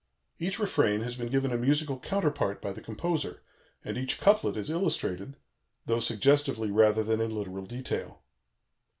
_)Each 0.43 0.57
refrain 0.57 1.01
has 1.01 1.15
been 1.15 1.27
given 1.27 1.51
a 1.51 1.57
musical 1.57 1.99
counterpart 1.99 2.59
by 2.59 2.71
the 2.73 2.81
composer, 2.81 3.43
and 3.85 3.99
each 3.99 4.19
couplet 4.19 4.57
is 4.57 4.67
illustrated, 4.71 5.37
though 5.85 5.99
suggestively 5.99 6.71
rather 6.71 7.03
than 7.03 7.21
in 7.21 7.35
literal 7.35 7.67
detail. 7.67 8.23